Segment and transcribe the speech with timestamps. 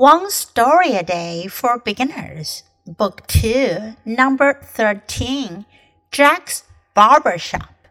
[0.00, 5.66] One Story a Day for Beginners, Book 2, Number 13
[6.10, 6.64] Jack's
[6.94, 7.86] Barber Shop.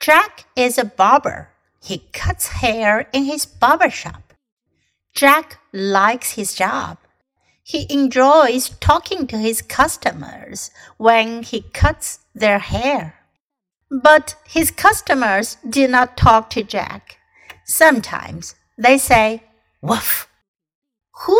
[0.00, 1.50] Jack is a barber.
[1.78, 4.32] He cuts hair in his barber shop.
[5.14, 6.96] Jack likes his job.
[7.62, 13.16] He enjoys talking to his customers when he cuts their hair.
[13.90, 17.18] But his customers do not talk to Jack.
[17.66, 19.42] Sometimes they say,
[19.82, 20.29] Woof.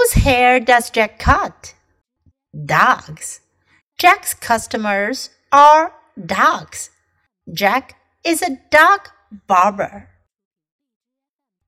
[0.10, 1.76] Whose hair does Jack cut?
[2.66, 3.42] Dogs.
[4.00, 6.90] Jack's customers are dogs.
[7.54, 9.02] Jack is a dog
[9.48, 10.08] barber.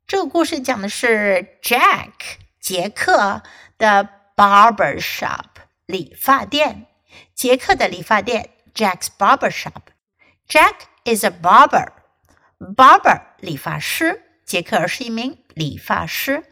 [0.07, 2.13] 这个故事讲的是 Jack
[2.59, 3.43] 杰克
[3.77, 5.45] 的 barber shop
[5.85, 6.87] 理发店。
[7.35, 16.43] 杰克的理发店 Jack's barber shop。Jack is a barber。barber 理发师，杰克是一名理发师。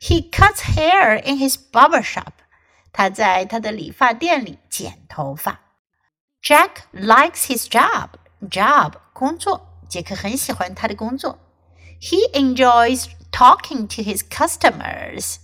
[0.00, 2.32] he cuts hair in his barber shop.
[2.92, 5.60] 他在他的理发店里剪头发。
[6.42, 8.10] Jack likes his job.
[8.50, 11.38] Job 工作，杰克很喜欢他的工作。
[12.00, 15.36] He enjoys talking to his customers.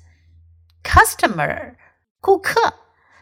[0.83, 1.77] Customer
[2.21, 2.75] 顾客，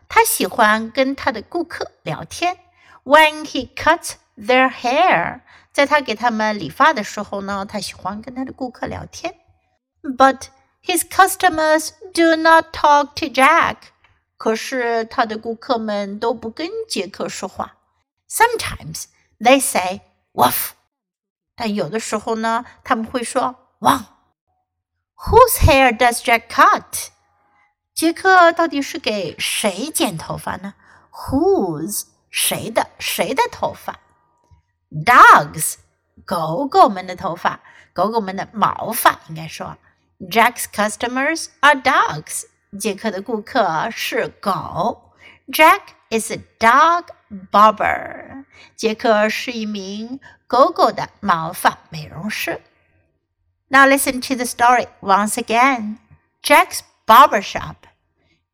[0.09, 2.57] 他喜欢跟他的顾客聊天。
[3.05, 9.35] When he cuts their hair，在他给他们理发的时候呢，他喜欢跟他的顾客聊天。
[10.03, 10.45] But
[10.83, 13.77] his customers do not talk to Jack.
[14.37, 17.77] 可是他的顾客们都不跟杰克说话。
[18.29, 19.05] Sometimes
[19.39, 20.71] they say "woof"，
[21.55, 24.05] 但有的时候呢，他们会说汪。
[25.17, 27.09] Whose hair does Jack cut？
[27.95, 30.75] 杰克到底是给谁剪头发呢？
[31.11, 33.99] Whose 谁的谁的头发？
[34.91, 35.77] Dogs
[36.27, 37.61] 狗狗们的头发，
[37.95, 39.79] 狗狗们的毛发应该说。
[40.21, 42.45] Jack's customers are dogs.
[42.79, 45.13] 杰克的顾客是狗。
[45.49, 47.07] Jack is a dog
[47.51, 48.45] barber.
[48.75, 52.61] 杰克是一名狗狗的毛发美容师。
[53.69, 55.99] Now listen to the story once again.
[56.43, 57.87] Jack's barber shop.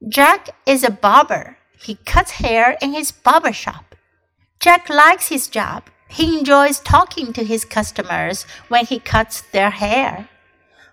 [0.00, 1.56] Jack is a barber.
[1.78, 3.94] He cuts hair in his barber shop.
[4.58, 5.82] Jack likes his job.
[6.08, 10.28] He enjoys talking to his customers when he cuts their hair.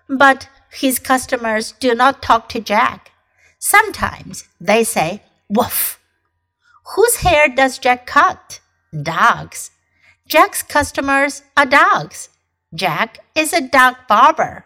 [0.08, 3.11] But his customers do not talk to Jack.
[3.59, 5.99] Sometimes they say, Woof.
[6.95, 8.59] Whose hair does Jack cut?
[8.93, 9.71] Dogs.
[10.27, 12.29] Jack's customers are dogs.
[12.73, 14.65] Jack is a dog barber.